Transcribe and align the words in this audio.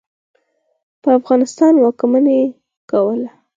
په 1.01 1.09
افغانستان 1.19 1.73
واکمني 1.77 2.39
کوله. 2.91 3.29